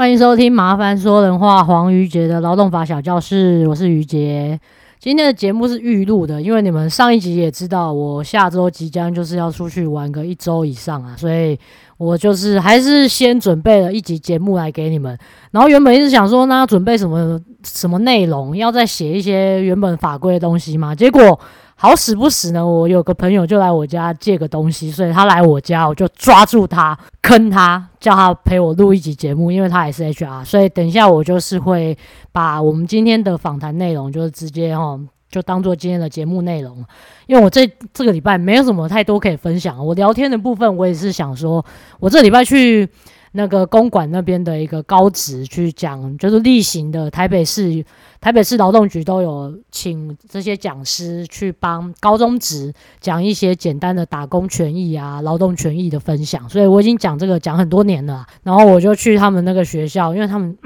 [0.00, 4.58] 欢迎收听《麻烦说人话》黄瑜杰的劳动法小教室，我是瑜杰。
[4.98, 11.58] 今天的节目是预录的，因为你们上一集也知道，我下周即将就是要出去玩个一周以上啊，所以
[11.98, 15.18] 我就是还是先准备了一集节目来给你们。
[15.50, 21.38] 然后原本一直想说，那要准备什么什么内容，要再写一些原本法规的东西嘛，结果。
[21.82, 31.96] 好死不死呢，我有个朋友就来我家借个东西，所以他来我家，我就抓住他，坑他，叫他陪我录一集节目，因为他也是 HR，所以等一下我就是会
[32.32, 36.84] 把我们今天的访谈内容，就是直接哈，就当做今天的节目内容。
[37.26, 41.64] 因为我这这个礼拜没有什么太多可以分享，我聊天的部分，我也是想说，
[41.98, 42.86] 我这礼拜去。
[43.32, 47.84] 那个公馆那边的一个高职去讲，就是例行的台北市
[48.20, 58.26] 台北市劳动局都有请这些讲师去帮高中职讲一些简单的打工权益啊、劳动权益的分享，所以我已经讲这个讲很多年了。
[58.42, 60.56] 然后我就去他们那个学校，因为他们。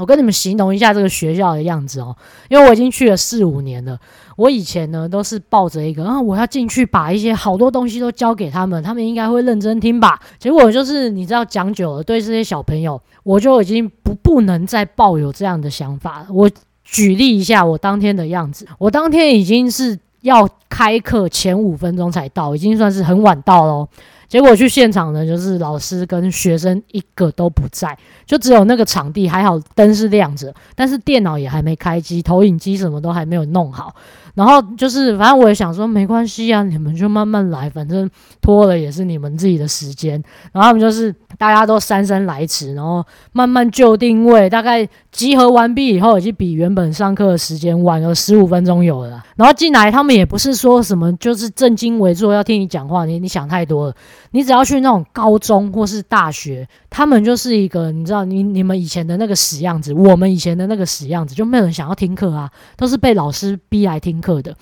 [0.00, 2.16] 我跟你们形容一下这个学校的样子哦，
[2.48, 3.98] 因为我已经去了四五年了。
[4.36, 10.18] 我以前呢都是抱着一个啊，我要进去把一些好多东西都教给他们，他们应该会认真听吧。
[10.38, 16.26] 结果就是你知道，讲久了，对这些小朋友，我就已经不不能再抱有这样的想法了。
[16.30, 16.50] 我
[16.82, 23.86] 举例一下我当天的样子，我当天已经是要开课前五分钟才到，已经算是很晚到喽。
[24.30, 33.92] 结果去现场呢，就是老师跟学生一个都不在，就只有那个场地还好，灯是亮着，但是电脑也还没开机，投影机什么都还没有弄好。
[34.34, 38.08] 然后就是，反正我也想说，没关系啊，你们就慢慢来，反正
[38.40, 40.22] 拖了也是你们自己的时间。
[40.52, 49.22] 然后他们就是大家都姗姗来迟，然后慢慢就定位，大概集合完毕以后，已经比原本上课的时间晚了十五分钟有了。
[49.36, 53.94] 然后进来，他们也不是说什么就是正襟危坐要听你讲话，你你想太多了。
[54.32, 64.54] 你只要去那种高中或是大学，他们就是一个你知道，你你们以前的那个死样子，我们以前的那个死样子，就没有人想要听课啊，都是被老师逼来听课的。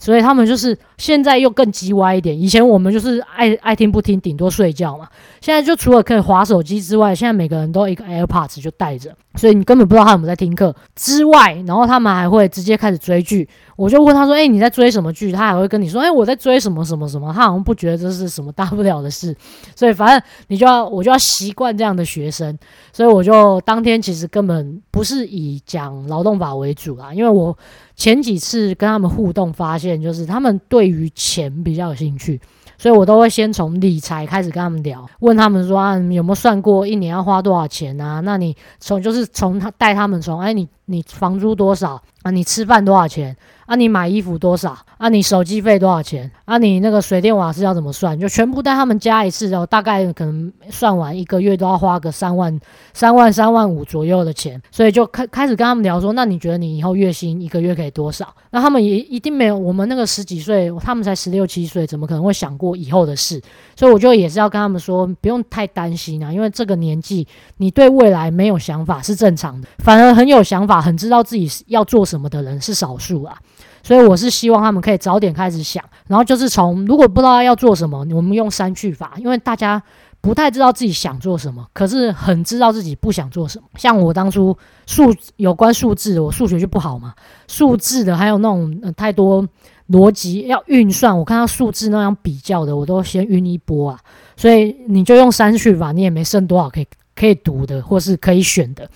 [0.00, 2.40] 所以他们就是现在又更叽歪一点。
[2.40, 5.08] 以前我们就是爱爱听不听，顶多睡觉嘛。
[5.40, 13.48] 现在就除了可以划手机之外，现在每个人都一个 AirPods 就带着，所以你根本不知道他有没有在听课之外，然后他们还会直接开始追剧。
[13.76, 19.34] 我就问他说：“哎，你在追什么剧？”他还会跟你说：“哎，我在追什么什么什么。”他好像不觉得这是什么大不了的事。
[19.76, 22.58] 所以反正你就要我就要习惯这样的学生。
[22.92, 27.56] 所以我就当天其实根本不是以讲劳动法为主啦，因为我。
[27.98, 32.40] 前几次跟他们互动，发现就是他们对于钱比较有兴趣，
[32.78, 38.20] 所以我都会先从理财开始跟他们聊，问他们说啊，有没有算过一年要花多少钱啊？
[38.20, 42.30] 那你从就是从他带他们从哎，你你房租多少啊？
[42.30, 43.36] 你吃饭多少钱？
[43.66, 44.78] 啊，你买衣服多少？
[44.96, 46.30] 啊，你手机费多少钱？
[46.46, 48.18] 啊，你那个水电瓦斯要怎么算？
[48.18, 52.58] 就全部带他们加一次，然后大概可能算完一个月都要花个三万、
[52.94, 58.32] 三万、三万五左右的钱，所以就开开始跟他们聊说，那你觉得你以后月薪一个月可以多少？
[58.50, 63.40] 那他们也一定没有我们那个十几岁，他们才十六七岁，怎么可能会想过以后的事？
[63.76, 67.26] 所以我就也是要跟他们说，不用太担心啊，因为这个年纪
[67.58, 73.36] 你对未来没有想法是正常的，反而很有想法、很知道自己要做什么的人是少数啊。
[73.82, 79.82] 所以我是希望他们可以早点开始想，然后就是从如果不知道要做什么，我们用删去法，因为大家
[80.20, 83.64] 不太知道自己想做什么，可是很知道自己不想做什么。
[83.76, 84.56] 像我当初
[84.86, 87.14] 数有关数字，我数学就不好嘛，
[87.46, 89.46] 数字的还有那种、太多
[89.90, 93.98] 逻辑要运算，我看到数字那样比较的，我都先晕一波啊。
[94.36, 98.88] 所以你就用删去法，你也没剩多少可以可以读的，或是可以选的。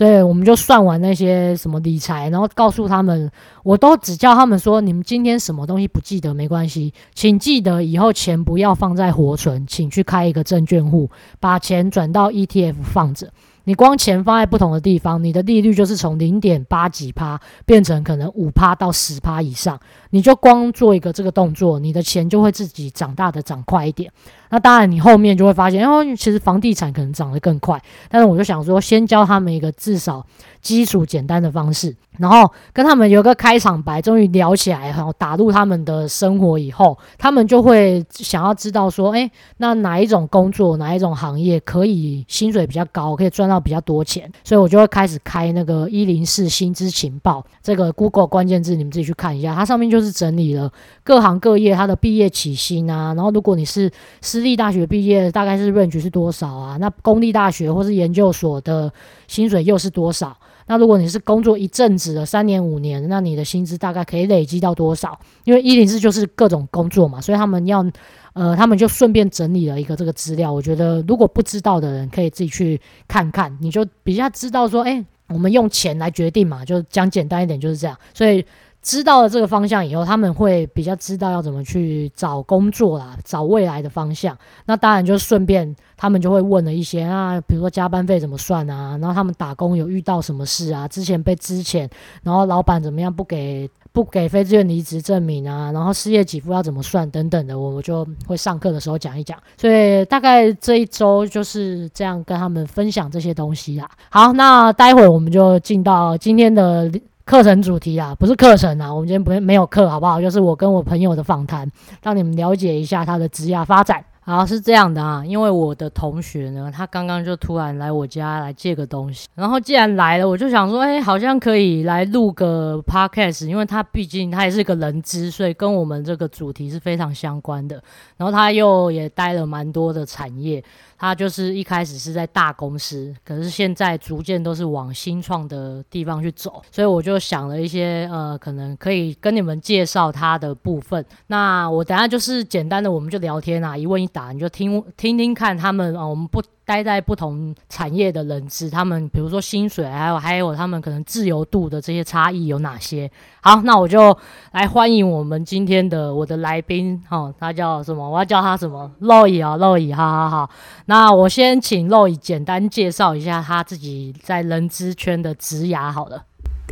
[0.00, 3.30] 所以我们就算完那些什么理财，然后告诉他们，
[3.62, 13.30] 我都只叫他们说，你们今天什么东西不记得没关系，请记得以后钱不要放在活存，请去开一个证券户，把钱转到 ETF 放着。
[13.64, 19.78] 你光钱放在不同的地方，你的利率就是从零点八几趴变成可能五趴到十趴以上。
[20.10, 24.10] 你就光做一个这个动作，你的钱就会自己长大的长快一点。
[24.52, 27.80] 那当然，你后面就会发现，哦，其实房地产可能涨得更快。
[28.08, 30.26] 但是我就想说，先教他们一个至少
[30.60, 44.28] 基础简单的方式，然后跟他们有个开场白，终于聊起来，然后打入他们的生活以后，他们就会想要知道说，诶，那哪一种工作，哪一种行业可以薪水比较高，可以赚到比较多钱？
[44.42, 50.72] 所以我就会开始开那个一零四薪资情报，这个 Google 关键字，你们自己去看一下，它上面就就是整理了
[51.04, 53.90] 各行各业它的毕业起薪啊，然后如果你是
[54.22, 56.78] 私立大学毕业大概是 range 是多少啊？
[56.80, 58.90] 那公立大学或是研究所的
[59.28, 60.34] 薪水又是多少？
[60.68, 65.18] 那如果你是工作一阵子的三年五年，那你的薪资大概可以累积到多少？
[65.44, 67.84] 因为一零四就是各种工作嘛，所以他们要
[68.32, 70.50] 呃，他们就顺便整理了一个这个资料。
[70.50, 77.94] 我觉得如果不知道的人可以自己去看看，你就比较知道说，哎，我们用钱来决定嘛，就讲简单一点就是这样。
[78.14, 78.42] 所以。
[78.82, 84.36] 知道了这个方向以后，他们会比较知道要怎么去找工作啦，找未来的方向。
[84.64, 91.86] 那当然就顺便，他们就会问了一些啊，比如说加班费怎么算啊，然后他们打工有遇到什么事啊，之前被资遣，
[92.22, 99.38] 然后老板怎么样不给不给非自愿离职证明啊，然后失业给付要怎么算等等的，我我就会上课的时候讲一讲。
[99.58, 103.90] 所以大概这一周就是这样跟他们分享这些东西啦。
[104.08, 106.90] 好，那待会我们就进到今天的。
[107.30, 110.20] 课程主题啊，不是课程啊，我们今天不没有课，好不好？
[110.20, 111.70] 就是我跟我朋友的访谈，
[112.02, 114.04] 让你们了解一下他的职业发展。
[114.22, 127.80] 好，是这样的啊，因为我的同学呢，他刚刚就突然来我家来借个东西，然后既然来了，我就想说，哎，好像可以来录个 podcast，因为他毕竟他也是个人资，所以跟我们这个主题是非常相关的。
[128.16, 130.62] 然后他又也待了蛮多的产业。
[131.00, 141.02] 他就是一开始是在大公司，可是现在逐渐都是往新创的地方去走，所以我就想了一些呃，可能可以跟你们介绍他的部分。
[141.28, 146.42] 那我等下就是简单的，我们就聊天啊，一问一答，你就听听听看他们啊，我们不。
[146.70, 153.10] 待在不同产业的人资，他们比如说薪水，还有还有他们可能自由度的这些差异有哪些？
[153.40, 154.16] 好，那我就
[154.52, 158.08] 来欢迎我们今天的我的来宾，哦，他叫什么？
[158.08, 160.50] 我要叫他什么？Roy 啊，Roy，好好好。
[160.86, 166.22] 那我先请 Roy 简单介绍一下他自己在人资圈的职涯，好了。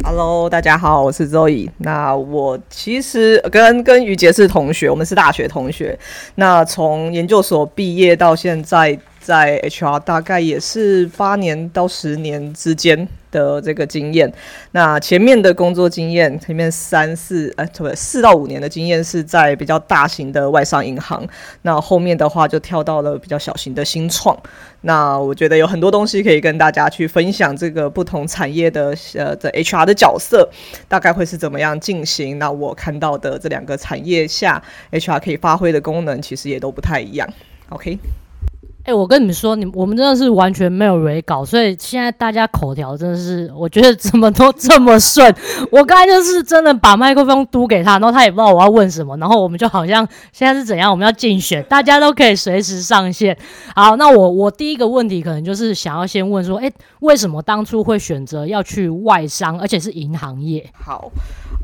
[0.04, 1.68] Hello，大家好，我是 Zoe。
[1.78, 5.98] 那我其实跟跟于杰是同学，我们是大学同学。
[6.36, 8.96] 那从研究所毕业到现在。
[9.28, 14.32] 在 HR 大概也是八年到十年之间的这个经验。
[14.70, 21.22] 那前面的工作经验，前面三四呃，不对，四到五年的经验是在比较大型的外商银行。
[21.60, 24.34] 那后面的话就跳到了比较小型的新创。
[24.80, 30.48] 那我觉得有很多东西可以跟大家去分享，这个不同产业的呃的 HR 的角色
[30.88, 32.38] 大概会是怎么样进行。
[32.38, 37.28] 那我看到的这两个产业下 HR 可以发挥的功能，其实也都不太一样。
[37.68, 37.98] OK。
[38.88, 45.30] 哎、我跟你们说，你我们真的是完全没有 re 稿，所以现在大家口条真的是，我觉得怎么都这么顺。
[45.70, 53.36] 我刚才就是真的把麦克风嘟给他，然后他也不知道我要问什么，然后我们就好像现在是怎样，我们要竞选，大家都可以随时上线。
[53.76, 60.64] 好，那我我第一个问题可能就是想要先问说，哎、为什么当初会选择要去外商，而且是银行业？
[60.72, 61.12] 好。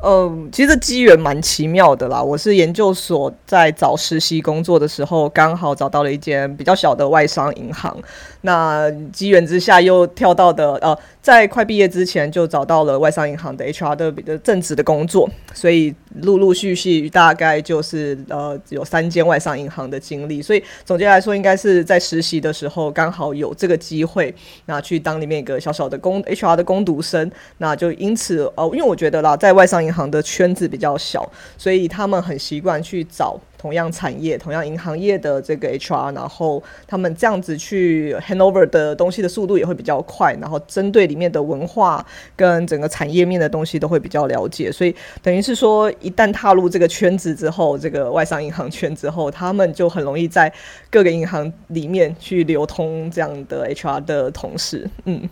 [0.03, 2.21] 嗯，其实机缘蛮奇妙的啦。
[2.21, 7.97] 我是研究所在找实习工作的时候，刚好找到了一间比较小的外商银行。
[8.41, 20.41] 那机缘之下又跳到的呃，在快毕业之前就找到了外商银行的 HR 的的正职的工作，所以陆陆续续大概就是呃有三间外商银行的经历。
[20.41, 24.33] 所以总结来说，应该是在实习的时候刚好有这个机会，
[24.65, 27.31] 那去当里面一个小小的工 HR 的工读生。
[27.57, 31.27] 那就因此呃，因为我觉得啦，在外商银行的圈子比较小，
[31.57, 33.39] 所以他们很习惯去找。
[33.65, 50.53] 同样产业、同样银行业的这个 HR，然后他们这样子去 handover 的东西的速度也会比较快，然后针对里面的文化跟整个产业面的东西都会比较了解，所以等于是说，一旦踏入这个圈子之后，这个外商银行圈之后，他们就很容易在
[50.91, 55.27] 各个银行里面去流通这样的 HR 的同事，嗯。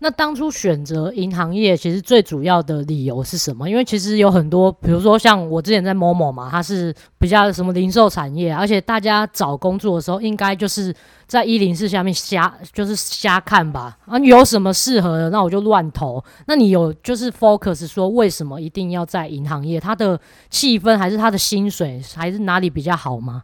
[0.00, 3.68] 那当初选择银行业，其实最主要的理由是什么？
[3.68, 10.94] 因为其实有很多，比如说像我之前在某某嘛，它是比较什么零售产业，而且大家找工作的时候，应该就是
[11.26, 13.98] 在一零四下面瞎，就是瞎看吧。
[14.06, 16.22] 啊，有什么适合的，那我就乱投。
[16.46, 19.80] 那你有就是 focus 说，为什么一定要在银行业？
[19.80, 23.42] 它的气氛还是它的薪水，还是哪里比较好吗？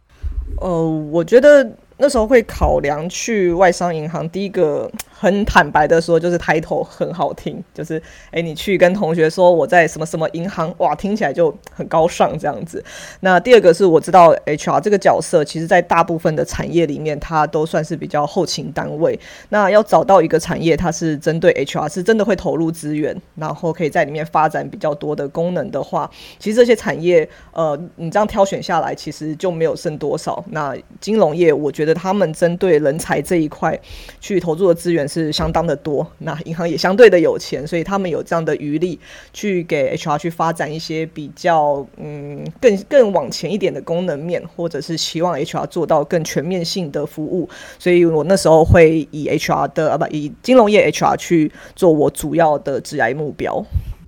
[0.61, 4.91] 呃，我觉得那时候会考量去外商银行，第一个。
[5.17, 7.99] 很坦白的说，就是 title 很好听，就是
[8.31, 12.83] 诶，你去跟同学说我在什么什么银行，哇，听起来就很高尚这样子。
[13.21, 19.17] 那第二个是我知道 HR 这个角色，其实在大部分的产业里面，它都算是比较后勤单位。
[19.49, 30.43] 那要找到一个产业，它是针对 HR 是真的会投入资源，然后可以在里面发展比较多的功能的话，其实这些产业，呃，你这样挑选下来，其实就没有剩多少。
[30.49, 33.79] 那金融业，我觉觉得他们针对人才这一块
[34.19, 38.99] 去投入的资源是相当的多，那银行也相对的有钱，所以他们有这样的余力
[39.31, 53.63] 去给 HR 去发展一些比较嗯更更往前一点的功能面，或者是希望 HR 做到更全面性的服务，所以我那时候会以 HR 的啊不以金融业 HR 去做我主要的职涯目标。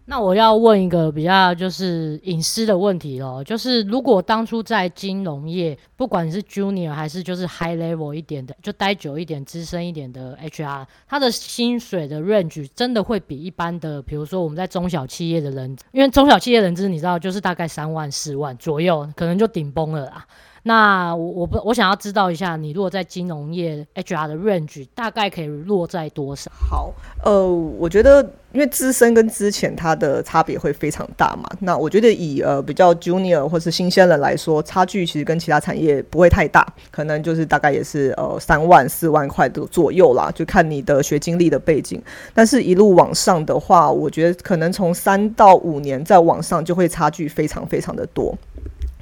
[0.09, 20.25] 那我要问一个比较就是隐私的问题咯，就是如果当初在金融业，不管是 junior 还是就是 high level 一点的，就待久一点、资深一点的 HR，他的薪水的 range 真的会比一般的，比如说我们在中小企业的人，因为中小企业人资你知道就是大概三万、四万左右，可能就顶崩了啦。
[20.63, 26.51] 那我我不我想要知道一下，你如果在金融业 HR 的 range 大概可以落在多少？
[26.69, 27.47] 好，呃，
[27.79, 28.21] 我觉得
[28.51, 31.49] 因为资深跟资浅它的差别会非常大嘛。
[31.59, 42.01] 那我觉得以呃比较 junior 或是新鲜人来说，差距其实跟其他产业不会太大，可能就是大概也是呃三万四万块的左右啦，就看你的学经历的背景。
[42.33, 48.35] 但是一路往上的话，我觉得可能从三到五年再往上就会差距非常非常的多。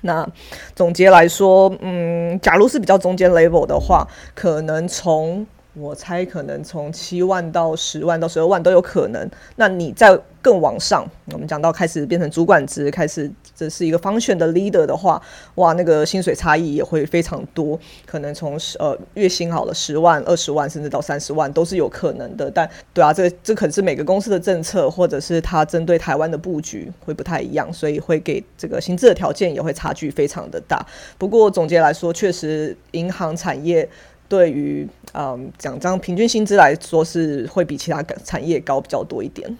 [0.05, 0.25] 那
[0.75, 5.45] 总结来说，嗯，假如是比较中间 level 的话，可能从
[5.77, 9.29] 我猜，可能从七万到十万到十二万都有可能。
[9.57, 15.21] 那你在更往上，我们讲到开始变成主管职，开始这是一个 function 的 leader 的话，
[15.55, 22.49] 哇，那个薪水差异也会非常多，可能从十呃月薪好了十万、二十万，甚至到三十万都是有可能的。
[22.49, 30.85] 但对啊，这这可能是每个公司的政策，或者是它针对台湾的布局会不太一样，所以会给这个薪资的条件也会差距非常的大。
[31.17, 33.89] 不过总结来说，确实银行产业
[34.27, 39.57] 对于嗯讲这样平均薪资来说是会比其他产业高比较多一点。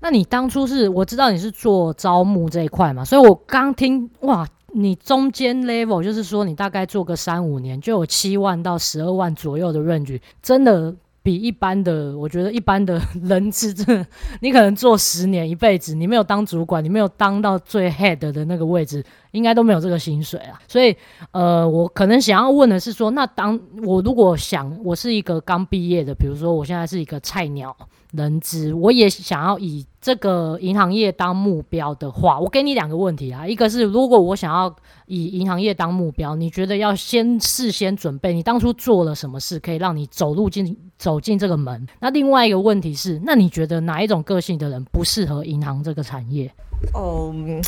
[0.00, 10.94] 那你当初是我知道你是做招募这一块嘛，所以我刚听哇，你中间 level 就是说你大概做个三五年就有七万到十二万左右的润距真的
[11.26, 14.06] 比一般的，我觉得一般的人资真的，
[14.40, 20.56] 你可能做十年一辈子，你没有当主管，你没有当到最 head 的那个位置，应该都没有这个薪水啊。
[20.68, 20.96] 所以
[21.32, 27.76] 呃，我可能想要问的是说，那当我如果想我是一个刚毕业的，比如说我现在是一个菜鸟。
[28.12, 33.44] 人资，我也想要以这个银行业当目标的话，我给你两个问题啊。
[33.44, 34.72] 一个是，如果我想要
[35.06, 41.84] 以银行业当目标，你觉得要先事先准备，你当初做了什么事可以让你走路进走进这个门？
[41.98, 46.48] 那另外一个问题是，那你觉得哪一种个性的人不适合银行这个产业？
[46.94, 47.60] 哦、嗯，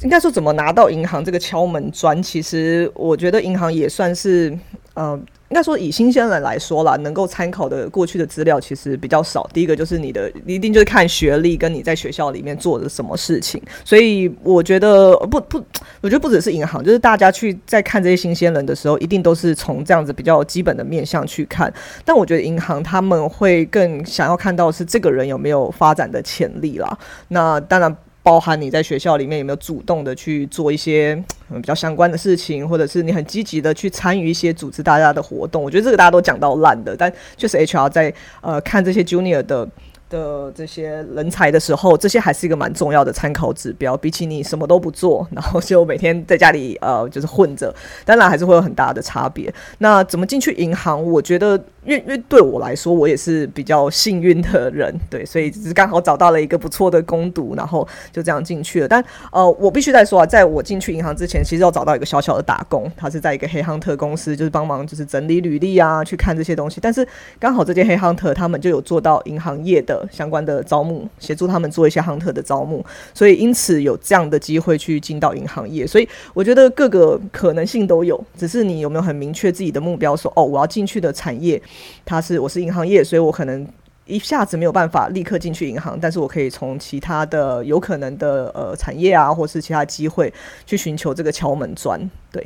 [0.00, 2.22] 应该说怎么拿到银行这个敲门砖？
[2.22, 4.58] 其实我觉得银行也算是，
[4.94, 5.20] 呃。
[5.52, 9.46] 应该说，以新鲜人来说啦，能够参考的过去的资料其实比较少。
[9.52, 13.60] 第一个就是你的，一定就是看学历跟你在学校里面做的什么事情。
[13.84, 15.62] 所以我觉得不不，
[16.00, 21.70] 我觉得不只是银行，就是大家去在看这些新鲜人的时候，一定都是从这样子比较基本的面向去看。
[22.02, 26.98] 但我觉得银行他们会更想要看到是这个人有没有发展的潜力啦。
[27.28, 27.94] 那当然。
[28.22, 31.14] 包含你在学校里面有没有主动的去做一些
[31.50, 39.68] 嗯比较相关的事情，或者是你很积极的去参与一些组织大家的活动，我觉得这个大家都讲到烂的，但确实 HR 在呃看这些 Junior 的。
[40.12, 43.96] 的这些人才的时候，这些还是一个蛮重要的参考指标。
[43.96, 47.74] 比起你什么都不做，然后就每天在家里呃就是混着，
[48.04, 49.50] 当然还是会有很大的差别。
[49.78, 51.02] 那怎么进去银行？
[51.02, 58.88] 我觉得，因为因为对我来说，我也是比较幸运的人，对，所以只是刚好找到了一个不错的工读，然后就这样进去了。
[58.88, 66.80] 但呃，我必须再说啊，在我进去银行之前，其实要找到一个小小的打工，他是在一个黑 hunter 公司，就是帮忙就是整理履历啊，去看这些东西。
[66.80, 67.06] 但是
[67.38, 70.06] 刚好这间黑 hunter 他们就有做到银行业的。
[70.12, 72.84] 相关的招募，协助他们做一些 hunter 的招募，
[73.14, 75.86] 所以因此有这样的机会去进到银行业。
[75.86, 81.60] 所以我觉得各个可能性都有，只是你有没有很明确自己的目标，说哦，我要进去的产业，
[82.04, 83.66] 他是我是银行业，所以我可能
[84.06, 90.32] 一下子没有办法立刻进去银行，但是我可以从其他的有可能的呃产业啊，或是其他机会
[90.66, 92.44] 去寻求这个敲门砖，对。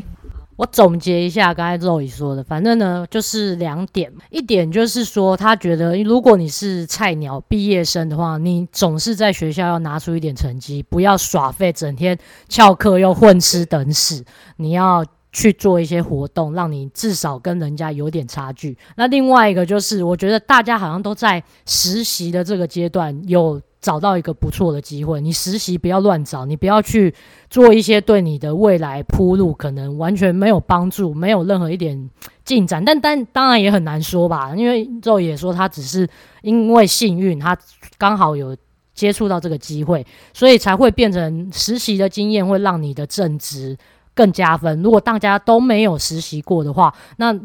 [0.56, 12.18] 我总结一下刚才肉姨说的，反正呢就是两点，一点就是说他觉得如果你是菜鸟毕业生的话，你总是在学校要拿出一点成绩，不要耍废，整天
[12.48, 14.24] 翘课又混吃等死，
[14.56, 15.04] 你要
[15.36, 18.74] 去做一些活动，让你至少跟人家有点差距。
[18.96, 23.60] 那另外一个就是，我觉得大家好像都在实习的这个阶段有。
[23.78, 27.14] 找到一个不错的机会，你实习不要乱找，你不要去
[27.48, 32.10] 做一些对你的未来铺路可能完全没有帮助、没有任何一点
[32.44, 32.84] 进展。
[32.84, 36.08] 但但当然也很难说吧，因为肉也说他只是
[36.42, 37.56] 因为幸运，他
[37.96, 38.56] 刚好有
[38.92, 43.76] 接触到这个机会，所以才会变成实习的经验会让你的正职
[44.16, 44.82] 更加分。
[44.82, 47.38] 如果大家都没有实习过的话，那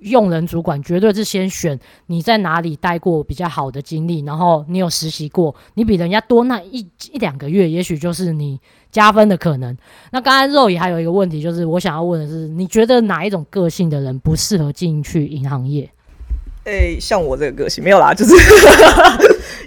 [0.00, 6.80] 用人主管绝对是先选你在哪里待过比较好的经历，然后你有实习过，你比人家多那一
[7.12, 8.60] 一两个月，也许就是你
[8.90, 9.76] 加分的可能。
[10.10, 15.88] 那刚才肉也还有一个问题，就是我想要问的是，你觉得哪一种个性的人不适合进去银行业？
[16.68, 18.32] 诶、像我这个个性没有啦，就是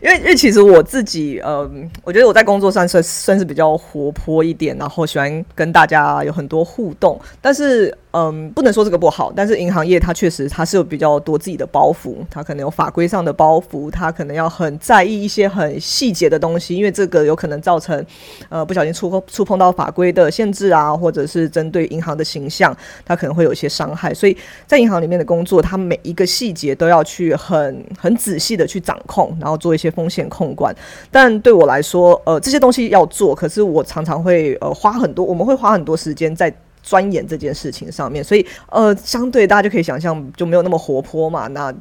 [0.01, 7.95] 因为 因为其实我自己，嗯，我觉得我在工作上算算是比较活泼一点，然后喜欢跟大家有很多互动，但是。
[8.13, 18.05] 嗯，不能说这个不好，但是银行业它确实它是有比较多自己的包袱，它可能有法规上的包袱，它可能要很在意一些很细节的东西，因为这个有可能造成
[18.49, 22.75] 呃不小心触碰触碰到法规的限制啊，或者是针对银行的形象，
[23.05, 24.13] 它可能会有一些伤害。
[24.13, 24.35] 所以
[24.67, 30.75] 在银行里面的工作，它每一个细节都要去很很仔细的去掌控，然后做一些风险控管。
[31.09, 36.53] 但对我来说，呃，这些东西要做，可是我常常会呃花很多，我们会花很多时间在。
[36.83, 41.47] 钻研这件事情上面，所以呃，相对大家就可以想象就没有那么活泼嘛。
[41.47, 41.73] 那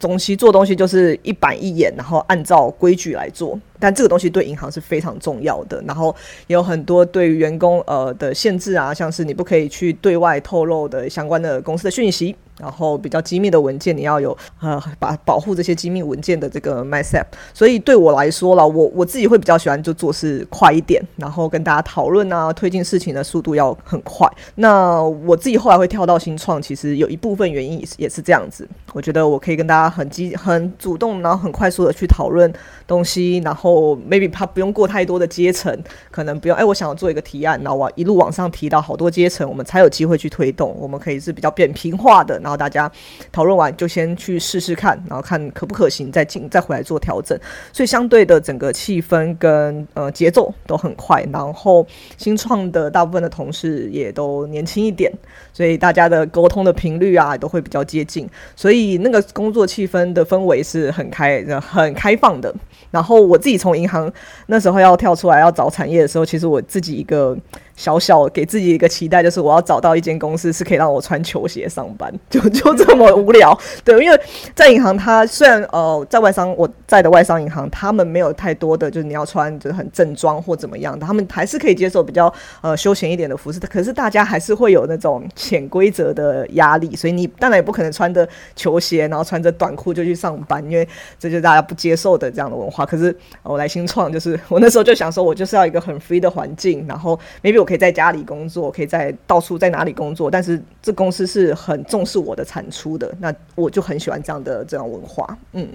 [0.00, 3.58] 东西做东西就是一板一眼，然后按照规矩来做。
[3.80, 5.82] 但这个东西对银行是非常重要的。
[5.86, 6.14] 然后
[6.46, 12.34] 也有很多对于员工呃的限制啊，像是你不可以去对外透露的相关的公司的讯息。
[12.58, 17.24] 然后比较机密的文件，你要有呃把保护这些机密文件的这个 MISAP。
[17.54, 24.28] 所以对我来说了，我我自己会比较喜欢就做事快一点，然后跟大家讨论啊，推进事情的速度要很快。
[24.56, 28.68] 那我自己后来会跳到新创，其实有一部分原因也是也是这样子。
[28.92, 32.52] 我觉得我可以跟大家很积很主动，然后很快速的去讨论
[32.86, 35.72] 东西，然后 maybe 他不用过太多的阶层，
[36.10, 40.74] 可能不用哎，我想要做一个提案，然后我一路往上提到好多阶层，我们才有机会去推动。
[40.78, 42.40] 我们可以是比较扁平化的。
[42.48, 42.90] 然后大家
[43.30, 47.38] 讨论完就先去试试看，然后看可不可行，再进再回来做调整。
[47.74, 51.22] 所以相对的整个气氛跟呃节奏都很快。
[51.30, 51.86] 然后
[52.16, 55.12] 新创的大部分的同事也都年轻一点，
[55.52, 58.26] 所以大家的沟通的频率啊都会比较接近。
[58.56, 62.54] 所以那个工作气氛的氛围是很开很开放的。
[62.90, 64.10] 然后我自己从银行
[64.46, 67.36] 那时候要跳出来要找产业的时候，其实我自己一个。
[67.78, 73.56] 小小给自己一个期待，就是我要找到一间公司是可以让我穿球鞋上班， 就就这么无聊。
[73.84, 74.20] 对，因为
[74.52, 82.32] 在银行，它虽然呃在外商我在的外商银行，他们没有太多的就是你要穿就是很正装或怎么样的，他们还是可以接受比较
[82.62, 83.60] 呃休闲一点的服饰。
[83.60, 92.84] 可是大家还是会有那种潜规则的压力，所以你当然也不可能穿着球鞋，然后穿着短裤就去上班，因为这就是大家不接受的这样的文化。
[92.84, 97.67] 可是我来新创，就是 我那时候就想说，我就是要一个很 free 的环境，然后 maybe 我。
[97.68, 105.36] 可以在家里工作，可以在到处在哪里工作，但是这公司是很重视我的产出的，那我就很喜欢这样的这样文化。
[105.52, 105.68] 嗯，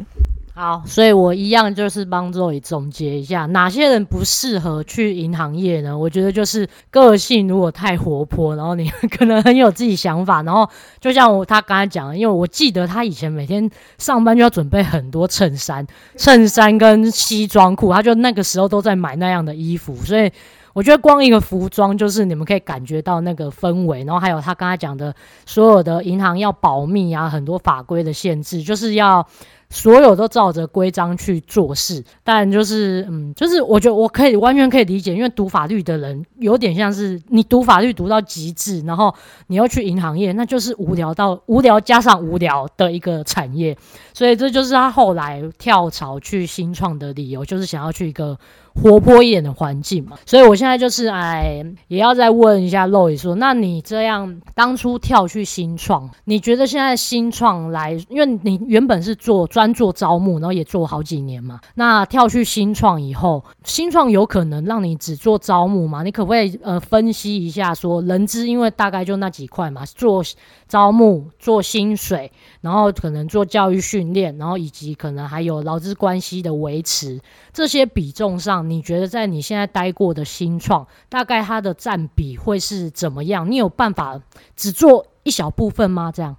[0.55, 5.95] 好，所以我一样就是帮助你总结一下，哪些人不适合去银行业呢？
[5.95, 10.67] 我觉得就是个性如果太活泼，然后你可能很有自己想法，然后
[10.99, 15.85] 就像我他刚才讲的，因为我记得他以前每天上班就要准备很多衬衫、
[16.17, 20.31] 衬衫跟西装裤，他就那个时候都在买那样的衣服，所以。
[20.73, 29.25] 我觉得光一个服装就是你们可以感觉到那个氛围，然后还有他刚才讲的所有的银行要保密啊，很多法规的限制，就是要。
[29.69, 39.11] 所有都照着规章去做事，但就是，嗯，就是我觉得我可以完全可以理解，因为读法律的人有点像是你读法律读到极致，然后
[39.47, 43.75] 你要去银行业，那就是无聊到无聊加上无聊的一个产业，
[44.13, 48.37] 所以这就是他后来跳槽去新创的理由，就是想要去一个
[48.75, 50.15] 活泼一点的环境嘛。
[50.27, 61.57] 所以我现在就是哎，也要再问一下 Zoe 说，那你这样当初跳去新创，你觉得现在新创来，因为你原本是做专专做招募，然后也做好几年嘛。
[61.75, 66.03] 那跳去新创以后，新创有可能让你只做招募吗？
[66.03, 70.21] 你可不可以呃分析一下说，人资因为大概就那几块嘛，做
[70.67, 77.21] 招募、做薪水，然后可能做教育训练，然后以及可能还有劳资关系的维持，
[77.53, 83.49] 这些比重上，你觉得在你现在待过的新创，大概它的占比会是怎么样？
[83.49, 84.19] 你有办法
[84.55, 86.11] 只做一小部分吗？
[86.13, 86.35] 这样？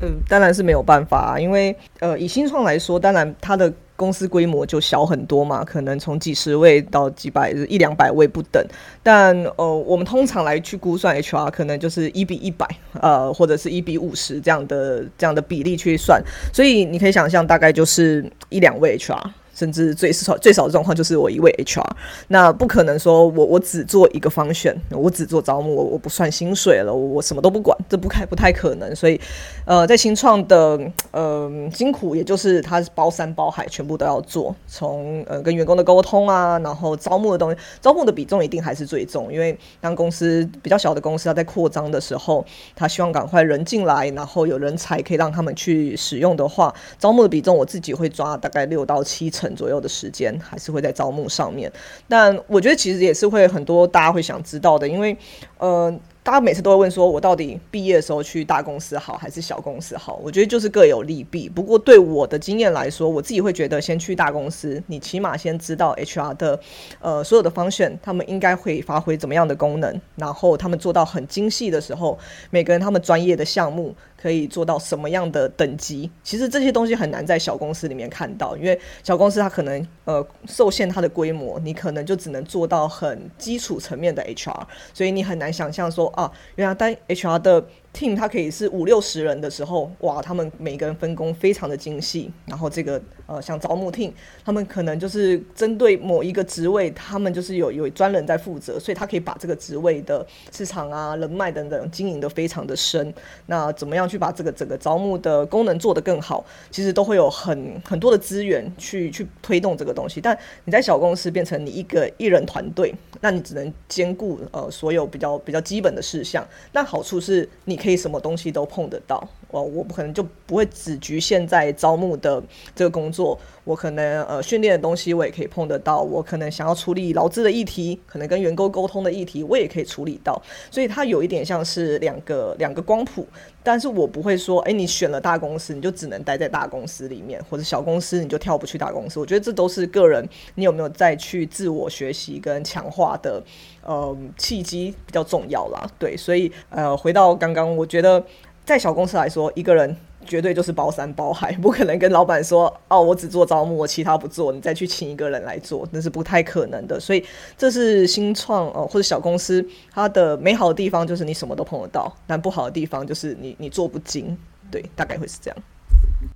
[0.00, 8.64] 嗯，当然是没有办法啊，因为呃，以新创来说，当然它的公司规模就小很多嘛，可能从几十位到几百、一两百位不等。
[9.02, 12.66] 但呃，我们通常来去估算 HR，可能就是一比一百，
[13.00, 16.22] 呃，或者是一比五十这样的这样的比例去算。
[16.52, 19.20] 所以你可以想象，大概就是一两位 HR。
[19.58, 21.84] 甚至最少最少的状况就是我一位 HR。
[22.28, 28.94] 那不可能说我我只做一个方选我只做招募，我我不算薪水了，我什么都不管，这不太不太可能。
[28.94, 29.20] 所以，
[29.64, 30.78] 呃，在新创的
[31.10, 42.44] 呃辛苦，也就是它是包山包海，全部都要做，从呃跟员工的沟通啊，然后招募的东西，招募的比重一定还是最重，因为当公司比较小的公司，它在扩张的时候，
[42.76, 51.70] 他希望赶快人进来，然后有人才可以让他们去使用的话，招募的比重我自己会抓大概六到七成左右的时间，还是会在招募上面。
[52.08, 55.16] 但我觉得其实也是会很多大家会想知道的，因为
[55.58, 55.98] 呃。
[56.20, 60.20] 大家每次都会问说，我到底毕业的时候去大公司好还是小公司好？
[60.22, 61.48] 我觉得就是各有利弊。
[61.48, 66.60] 不过对我的经验来说，我自己会觉得先去大公司，你起码先知道 HR 的
[67.00, 72.18] 呃所有的 function，他们应该会发挥怎么样的功能，然后他们做到很精细的时候，
[72.50, 73.94] 每个人他们专业的项目。
[74.20, 76.10] 可以做到什么样的等级？
[76.22, 87.64] 其实这些东西很难在小公司里面看到，因为小公司它可能呃受限它的规模，你可能就只能做到很基础层面的 HR，所以你很难想象说啊，原来当 HR 的。
[87.98, 92.30] Team 它可以是五六十人的时候，哇，他们每个人分工非常的精细。
[92.46, 94.12] 然后这个呃，像招募 team，
[94.44, 103.12] 他们可能就是针对某一个职位，他们就是有有专人在负责，所以他可以把这个职位的市场啊、人脉等等经营得非常的深。
[103.46, 106.46] 那怎么样去把这个整个招募的功能做得更好？
[106.70, 110.20] 其实都会有很很多的资源去去推动这个东西。
[110.20, 116.46] 但你在小公司变成你一个一人团队，那你只能兼顾呃所有比较比较基本的事项。
[116.70, 117.87] 那好处是你可以。
[117.88, 122.42] 可以什么东西都碰得到，我我不可能就不会只局限在招募的
[122.74, 133.26] 这个工作，我可能呃训练的东西我也可以碰得到，我可能想要处理劳资的议题，可能跟员工沟通的议题，我也可以处理到，所以它有一点像是两个两个光谱，
[133.62, 143.42] 但是我不会说，哎，你选了大公司，你就只能待在大公司里面，或者小公司你就跳不去大公司，我觉得这都是个人你有没有再去自我学习跟强化的。
[143.80, 148.22] 呃，契机比较重要啦，对，所以呃，回到刚刚，我觉得
[148.68, 157.00] 在小公司来说，一个人绝对就是包山包海，不可能跟老板说哦，我只做招募，我其他不做，你再去请一个人来做，那是不太可能的。
[157.00, 157.24] 所以
[157.56, 164.36] 这是新创呃或者小公司它的美好的地方，就是你什么都碰得到，但不好的地方就是你你做不精，
[164.70, 165.56] 对，大概会是这样。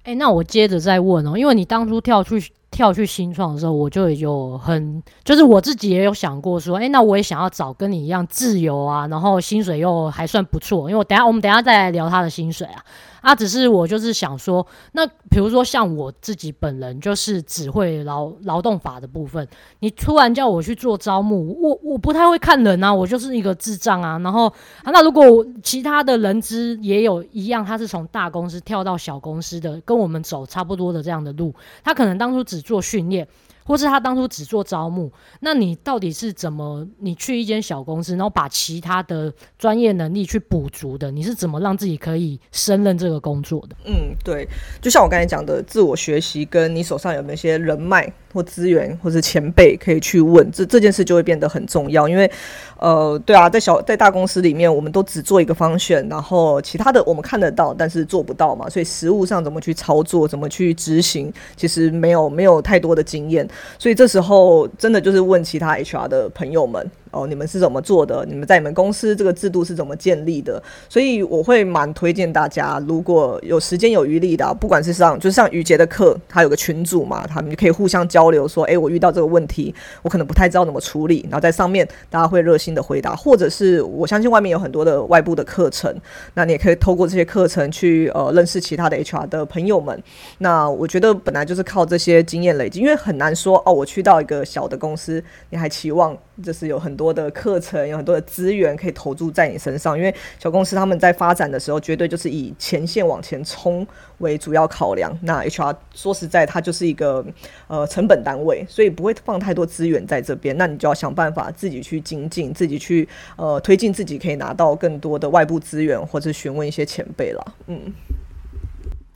[0.05, 2.51] 哎，那我接着再问哦，因为你当初跳出去。
[2.73, 12.83] 跳去新创的时候，我就有很，就是我自己也有想过说，哎、那我也想要找跟你一样自由啊，然后薪水又还算不错，因为我等下我们等下再来聊他的薪水啊。
[13.21, 19.47] 啊，只是我就是想说，那比如说像我自己本人就是只会劳劳动法的部分，
[19.79, 24.19] 你突然叫我去做招募，我我不太会看人啊，我就是一个智障啊。
[24.19, 24.47] 然后
[24.83, 25.25] 啊，那如果
[25.63, 31.55] 其他的人资也有一样，他是从大公司跳到小公司的，跟我们走差不多的这样的路，
[31.85, 33.27] 他可能当初只做训练。
[33.65, 36.87] 或是他当初只做招募，那你到底是怎么？
[36.99, 41.11] 你去一间小公司，然后把其他的专业能力去补足的？
[41.11, 43.77] 你是怎么让自己可以胜任这个工作的？
[43.85, 44.47] 嗯，对，
[44.81, 52.09] 就像我刚才讲的，自我学习跟你手上有没有一些人脉或资源，或者前辈可以去问，这这件事就会变得很重要。
[52.09, 52.31] 因为，
[52.79, 58.69] 呃，对啊，在小在大公司里面，我们都只做一个方向，然后其他的我们看得到，但是做不到嘛。
[58.69, 63.49] 所以实务上怎么去操作，怎么去执行，其实没有没有太多的经验。
[63.79, 66.91] 所以这时候真的就是问其他 HR 的朋友们。
[67.13, 68.27] 哦，你们是怎么做的？
[68.27, 70.61] 你们在你们公司这个制度是怎么建立的？
[70.89, 85.95] 所以我会蛮推荐大家，如果有时间有余力的，不管是上就是上于杰的课，他有个群组嘛，他们就可以互相交流，说，诶，我遇到这个问题，我可能不太知道怎么处理，然后在上面大家会热心的回答，或者是我相信外面有很多的外部的课程，
[86.35, 90.03] 那你也可以透过这些课程去呃认识其他的 HR 的朋友们。
[90.39, 97.13] 那我觉得本来就是靠这些经验累积，因为很难说哦，我去到一个小的公司，你还期望就是有很多。
[97.13, 103.87] 的课程有很多的资源可以投注在你身上，因为小公司他们在发展的时候，绝对就是以前线往前冲
[104.19, 105.13] 为主要考量。
[105.23, 107.23] 那 HR 说实在，它就是一个
[107.67, 110.57] 呃成本单位，所以不会放太多资源在这边。
[110.57, 117.55] 那你就要想办法自己去精进，自己去呃推进自己，可以拿到更多的外部资源，或者询问一些前辈了。
[117.67, 117.93] 嗯。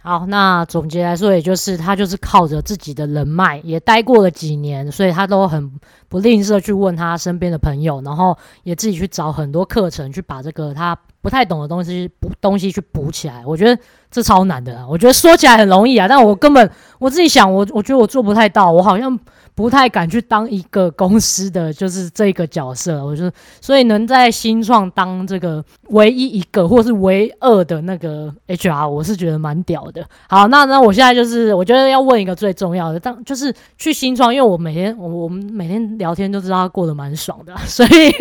[0.09, 5.69] 好，那总结来说，也就是他就是靠着自己的人脉，也待过了几年，所以他都很
[6.09, 13.43] 不吝啬去问他身边的朋友，然后也自己去找很多课程，去把这个他不太懂的东西补东西去补起来。
[13.45, 13.77] 我觉得
[14.12, 19.19] 这超难的啊，我觉得说起来很容易啊，但我根本我自己想，我我觉得我做不太到，我好像。
[19.57, 30.07] 不太敢去当一个公司的就是这个角色，我觉得，所以能在新创当这个唯一一个或是唯二的那个 HR，我是觉得蛮屌的。
[30.29, 38.12] 好，那那我现在就是我觉得要问一个最重要的，当就是去新创，因为我每天我我们每天聊天都知道他过得蛮爽的，所以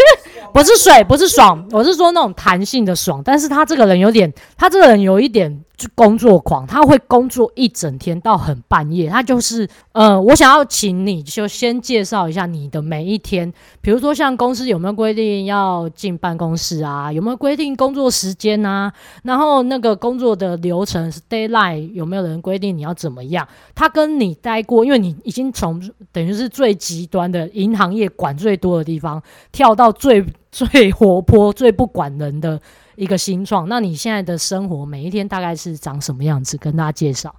[0.53, 5.64] 不是水不是爽，我是说那种弹性的爽，但是他这个人有点，他这个人有一点。
[5.77, 9.09] 就工作狂，他会工作一整天到很半夜。
[9.09, 18.91] 他就是，呃，我想要请你就先介绍一下你的每一天，比如说像公司有没有规定要进办公室啊，有没有规定工作时间啊，
[19.23, 23.47] 然后那个工作的流程是 deadline 有没有人规定你要怎么样？
[23.73, 32.61] 他跟你待过，因为你已经从等于是最极端的银行业管最多的地方，跳到最最活泼、最不管人的。
[32.95, 36.57] 一个新创，那你现在的生活每一天大概是长什么样子？
[36.57, 37.33] 跟大家介绍。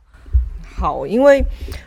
[0.77, 1.43] 好，因为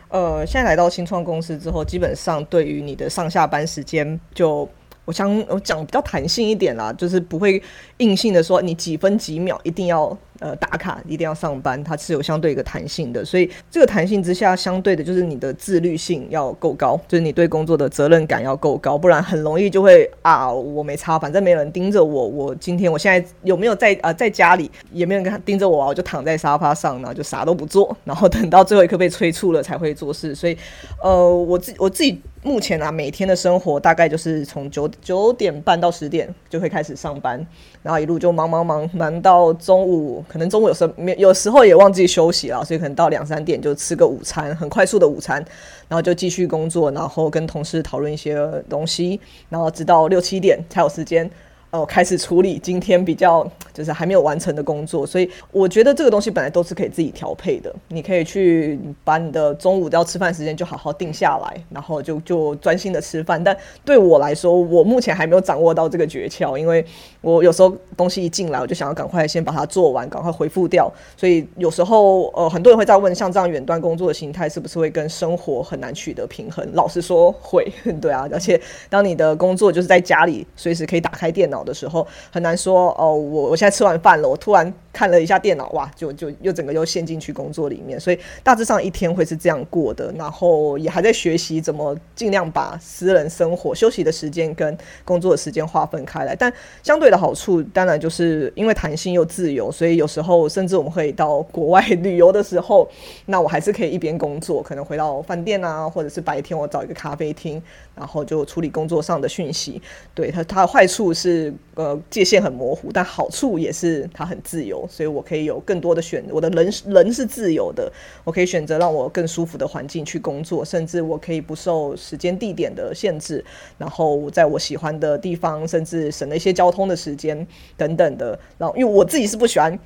[0.08, 4.68] 呃，现在来到新创公司之后，基本上对于你的上下班时间，就
[5.04, 7.62] 我想我讲比较弹性一点啦，就是不会
[7.98, 10.16] 硬性的说你几分几秒一定要。
[10.40, 30.56] 呃，打卡一定要上班，它是有相对一个弹性的，所以这个弹性之下，相对的就是你的自律性要够高，就是你对工作的责任感要够高，不然很容易就会啊，我没差，反正没人盯着我，我今天我现在有没有在啊、呃，在家里也没人跟他盯着我啊，我就躺在沙发上，然后就啥都不做，然后等到最后一刻被催促了才会做事，所以
[31.02, 37.46] 呃，我自我自己目前啊，每天的生活大概就是从九九点半到十点就会开始上班，
[37.82, 40.24] 然后一路就忙忙忙忙到中午。
[40.30, 45.44] 可能中午有时候没有时候也忘记休息了，所以可能到两三点就吃个午餐，很快速的午餐，
[45.88, 48.36] 然后就继续工作，然后跟同事讨论一些
[48.68, 51.28] 东西，然后直到六七点才有时间。
[51.70, 57.72] 哦，开始处理今天比较就是还没有完成的工作，所以我觉得这个东西本来都是可以自己调配的。
[57.86, 63.42] 你可以去把你的中午要吃饭时间就好好定下来，然后就就专心的吃饭。
[63.42, 66.84] 但对我来说，我目前还没有掌握到这个诀窍，因为
[67.20, 70.92] 我有时候东西一进来，我就想要赶快先把它做完，赶快回复掉。
[71.16, 76.68] 所以有时候呃，很多人会在问，像这样远端工作的形态是不是会跟生活很难取得平衡？
[76.72, 78.28] 老实说会，对啊。
[78.32, 81.59] 而且当你的工作就是在家里，随时可以打开电脑。
[81.62, 96.34] 的时候很难说哦，我我现在吃完饭了，我突然看了一下电脑，哇，就就又整个又陷进去工作里面，所以大致上一天会是这样过的，然后也还在学习怎么尽量把私人生活休息的时间跟工作的时间划分开来。
[96.34, 102.88] 但相对的好处，当然就是因为弹性又自由，所以有时候甚至我们会到国外旅游的时候，
[103.26, 107.62] 那我还是可以一边工作，可能回到饭店啊，或者是白天我找一个咖啡厅，
[107.94, 109.80] 然后就处理工作上的讯息。
[110.14, 111.49] 对它，它的坏处是。
[111.74, 116.24] 呃，界限很模糊，但好处也是它很自由，所以我可以有更多的选。
[116.30, 117.90] 我的人人是自由的，
[118.24, 123.44] 我可以选择让我更舒服的环境去工作，甚至我可以不受时间地点的限制，
[123.78, 128.38] 然后在我喜欢的地方，甚至省了一些交通的时间等等的。
[128.58, 129.78] 然后，因为我自己是不喜欢。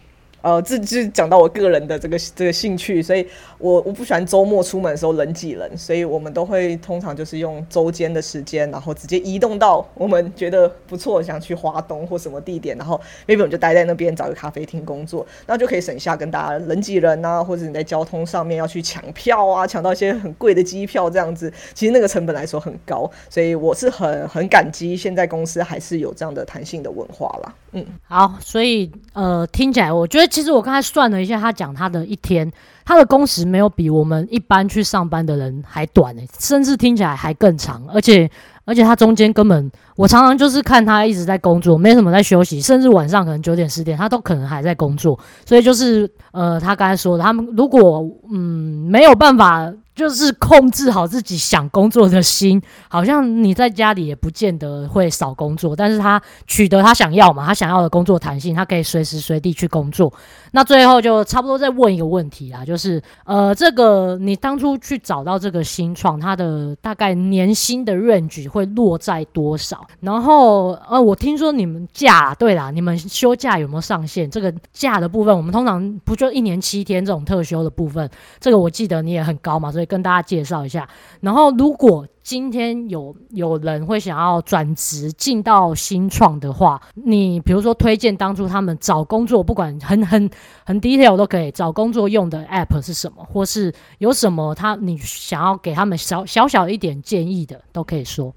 [0.45, 3.27] 呃，这就讲到我个人的这个这个兴趣，所以
[3.57, 27.55] 我我不喜欢周末出门的时候人挤人，所以我们都会通常就是用周间的时间，然后直接移动到我们觉得不错，想去华东或什么地点，然后 maybe 我们就待在那边找个咖啡厅工作，那就可以省下跟大家人挤人啊，或者你在交通上面要去抢票啊，抢到一些很贵的机票这样子，其实那个成本来说很高，所以我是很很感激现在公司还是有这样的弹性的文化啦。
[27.73, 30.34] 嗯，好，所以呃听起来我觉得。
[30.35, 32.51] 其实我刚才算了一下，他讲他的一天，
[32.85, 37.87] 他的工时没有比我们一般去上班的人还短欸，甚至听起来还更长。
[37.87, 38.29] 而且，
[38.65, 45.19] 而且他中间根本，我常常就是看他一直在工作，没什么在休息，甚至晚上可能九点十点，他都可能还在工作。
[45.47, 49.73] 所以就是，呃，他刚才说的，他们如果嗯没有办法。
[49.95, 60.13] 就是控制好自己想工作的心，好像你在家里也不见得会少工作，但是他取得他想要嘛，他想要的工作弹性，他可以随时随地去工作。
[60.51, 69.84] 那最后就差不多再问一个问题啦，就是呃，这个你当初去找到这个新创，它的大概年薪的 range 会落在多少？
[70.01, 74.29] 然后呃，我听说你们假，对啦，你们休假有没有上限？
[74.29, 79.85] 这个假的部分，我们通常不就一年七天这种特休的部分，这个我记得你也很高嘛，所以。
[79.95, 80.89] 跟大家介绍一下，
[81.21, 90.29] 然后如果今天有有人会想要转职进到新创的话，你比如说推荐当初他们找工作，不管很很
[90.65, 98.35] 很 detail 都可以，找工作用的 app 是什么，或是有什么他你想要给他们小小小一点建议的，都可以说。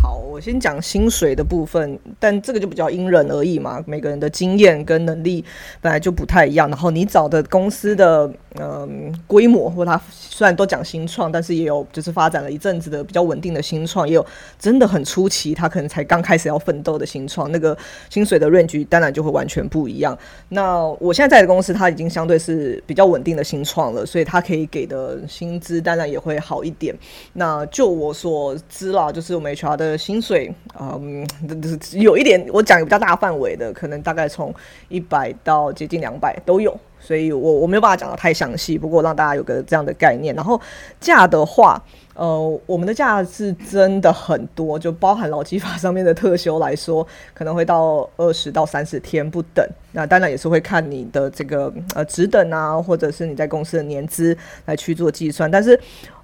[0.00, 5.44] 好，我先讲薪水的部分，但这个就比较因人而异嘛，每个人的经验跟能力
[5.80, 6.68] 本来就不太一样。
[6.70, 8.30] 然后你找的公司的
[8.60, 14.24] 嗯规模，或它虽然都讲新创，但是也有就是发展了一阵子的比较稳定的新创，也有
[14.56, 17.76] 真的很初期，它可能才刚开始要奋斗的新创，那个
[18.08, 20.16] 薪水的 range 当然就会完全不一样。
[20.50, 26.96] 那我现在在的公司，它已经相对是比较稳定的新创了，所以它可以给的薪资当然也会好一点。
[27.32, 29.87] 那就我所知啦，就是我们 HR 的。
[29.90, 31.26] 的薪水啊，嗯，
[31.94, 34.54] 有一点我讲比较大范围的，可能大概从
[34.88, 40.34] 一百到接近两百都有，所以我我没有办法讲的太详细，不过让大家有个这样的概念。
[40.34, 40.60] 然后
[41.00, 41.82] 假的话，
[42.14, 49.66] 呃，我们的假是真的很多，就包含劳基法上面的特休来说，可能会到二十到三十天不等。
[49.92, 55.78] 那当然也是会看你的这个呃职等啊，或者是你在公司的年资来去做计算，但是。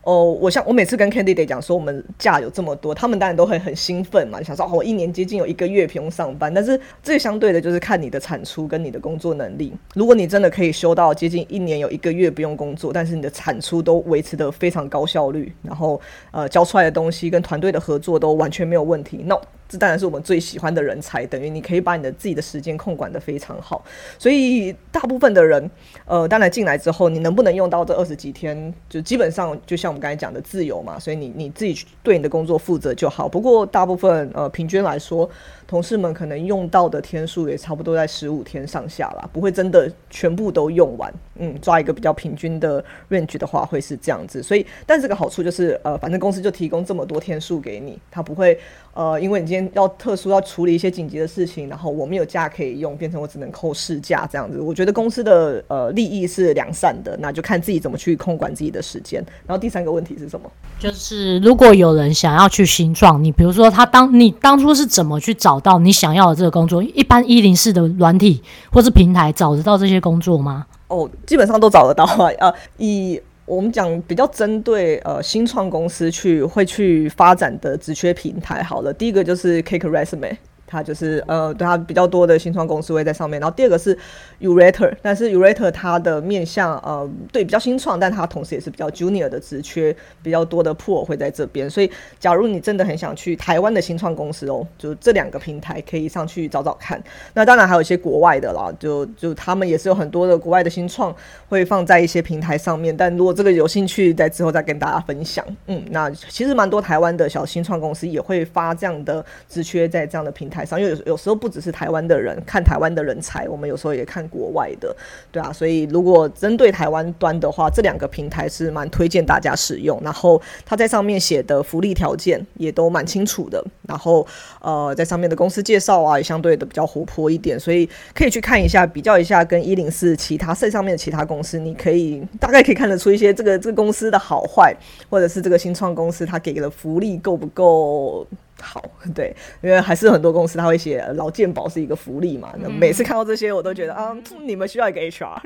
[0.07, 6.53] 哦，我像我每次跟 candidate 讲说我们假有这么多，他们当然都会很兴奋嘛，想说哦，我一年接近有一个月不用上班。
[6.53, 9.73] 但是最相对的就是看你的产出跟你的工作能力。
[9.95, 16.01] 如果你真的可以可以休到接近一年有一个月不用工作，但是你的产出都维持得非常高效率，然后
[16.31, 19.39] 呃交出来的东西跟团队的合作都完全没有问题，那。
[19.69, 23.85] 这当然是我们最喜欢的人才，等于你可以把你的自己的时间控管得非常好。
[24.19, 25.71] 所以大部分的人，
[26.05, 33.29] 呃，当然进来之后，你能不能用到这二十几天，就基本上就像我们刚才讲的自由嘛，所以你你自己对你的工作负责就好。
[33.29, 35.29] 不过大部分呃，平均来说。
[35.67, 41.13] 同事们可能用到的天数也差不多在十五天上下啦，不会真的全部都用完。
[41.37, 44.43] 嗯，抓一个比较平均的 range 的话，会是这样子。
[44.43, 48.57] 所以，但这个好处就是，呃，反正公司就提供这么多天数给你，他不会，
[48.93, 54.61] 呃，因为你今天要特殊要处理一些紧急的事情，然后我没有假可以用，变成我只能扣事假这样子。
[54.61, 59.25] 我觉得公司的呃利益是良善的，那就看自己怎么去控管自己的时间。
[59.47, 60.51] 然后第三个问题是什么？
[60.79, 65.55] 就是如果有人想要去新创，你比如说他当你当初是怎么去找？
[65.55, 70.67] 找到你想要的这个工作，一般一零四的软体或是平台找得到这些工作吗？
[70.89, 72.27] 哦，基本上都找得到啊。
[72.41, 80.37] 呃，以我们讲比较针对呃新创公司去会去发展的职缺平台，好了，第一个就是 Cake Resume。
[80.75, 83.39] 它就是呃，对它比较多的新创公司会在上面。
[83.39, 83.97] 然后第二个是
[84.41, 91.71] Yourator，但是 Yourator 它的面向呃，对比较新创，但它同时也是比较 Junior 的职缺比较多的 Pool 会在这边。
[91.71, 97.01] 所以，假如你真的很想去台湾的新创公司哦，就这两个平台可以上去找找看。
[97.35, 101.15] 那当然还有一些国外的啦，就就他们也是有很多的国外的新创
[101.49, 102.97] 会放在一些平台上面。
[102.97, 105.45] 但如果这个有兴趣，在之后再跟大家分享。
[105.67, 110.64] 嗯，那其实蛮多台湾的小新创公司也会发这样的职缺在这样的平台。
[110.79, 114.95] 因为有有时候不只是台湾的人看台湾的人才，我们有时候也看国外的，
[115.31, 120.01] 对啊，所以如果针对台湾端的话，这两个平台是蛮推荐大家使用。
[120.03, 124.27] 然后他在上面写的福利条件也都蛮清楚的，然后
[124.61, 134.75] 呃，在上面的公司介绍啊也相对的比较活泼一点，所以可以去看一下，比较一下跟一零四其他在上面的其他公司，你可以大概可以看得出一些这个这个公司的好坏，
[135.09, 138.27] 或者是这个新创公司它给的福利够不够。
[138.61, 138.83] 好，
[139.15, 142.53] 对，因为还是很多公司他会写劳健保是一个福利嘛。
[142.59, 145.41] 那每次看到这些，我都觉得啊，你们需要一个 HR。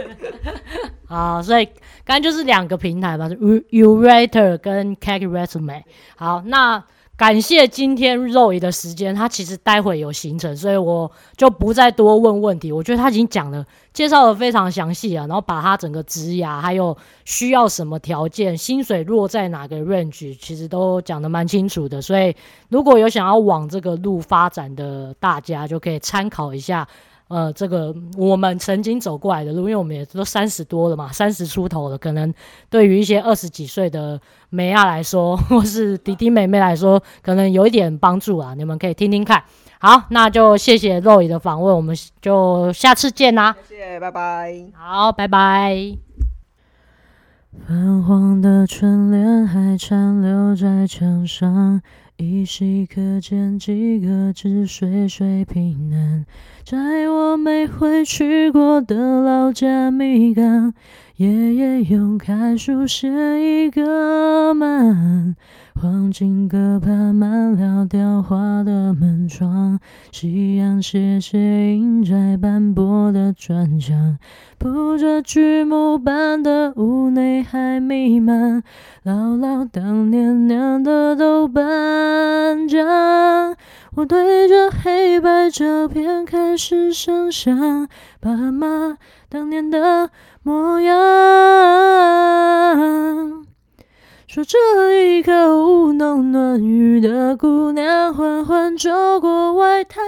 [1.06, 1.68] 好，所以
[2.04, 5.82] 刚才就是两个平台吧，Yourator 跟 Cake Resume。
[6.16, 6.84] 好，那。
[7.20, 12.72] 感谢今天肉爷的时间，他其实待会有行程，所以我就不再多问问题。
[12.72, 22.00] 我觉得他已经讲了，介绍的非常详细啊，然后把他整个职涯还有需要什么条件、薪水落在哪个 range，其实都讲的蛮清楚的。
[22.00, 22.34] 所以
[22.70, 26.88] 如果有想要往这个路发展的大家，就可以参考一下。
[27.30, 32.34] 呃，这个我们曾经走过来的路，因为我们也都三十多了嘛，三十出头了，可能
[32.68, 38.52] 对于一些二十几岁的梅亚来说，或是弟弟妹妹来说，可能有一点帮助啊。
[38.54, 39.40] 你们可以听听看。
[39.78, 43.54] 好，那就谢谢 Zoe 的访问，我们就下次见啦。
[43.68, 44.66] 谢谢，拜拜。
[44.74, 45.96] 好，拜拜。
[47.66, 51.80] 泛黄的春联还残留在墙上。
[52.20, 56.26] 依稀可见几个字，岁岁平安。
[56.66, 60.74] 在我没回去过的老家米港，
[61.16, 63.08] 爷爷用楷书写
[63.40, 65.34] 一个满。
[65.80, 69.80] 黄金阁爬满了雕花的门窗，
[70.12, 74.18] 夕阳斜斜映在斑驳的砖墙，
[74.58, 78.62] 铺着锯木板的屋内还弥漫
[79.04, 83.56] 姥姥当年酿的豆瓣酱。
[83.94, 87.88] 我对着黑白照片开始想象
[88.20, 88.98] 爸妈
[89.30, 90.10] 当年的
[90.42, 91.00] 模样。
[94.32, 94.56] 说着
[94.92, 100.04] 一个舞弄暖玉的姑娘缓缓走过外滩。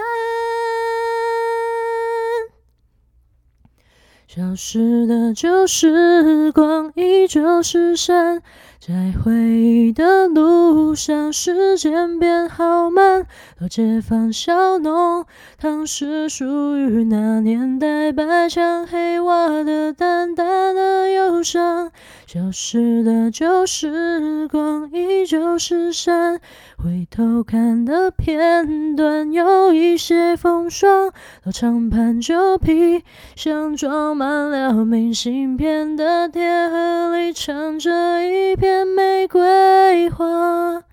[4.25, 8.41] 消失的旧时光，依旧是山。
[8.85, 8.93] 在
[9.23, 13.25] 回忆的路上，时间变好慢。
[13.57, 15.25] 老街坊小农，
[15.57, 21.93] 糖是属于那年代，白墙黑瓦的淡淡的忧伤。
[22.27, 26.41] 消失的旧时光，依旧是山。
[26.75, 31.13] 回头看的片段，有一些风霜。
[31.45, 33.01] 老长盘旧皮
[33.33, 40.83] 箱装满了明信片的铁盒里，藏着一片玫瑰花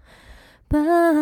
[0.68, 1.14] 瓣。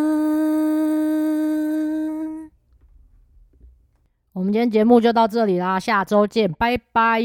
[4.32, 7.20] 我们今天节目就到这里啦，下周见，拜拜。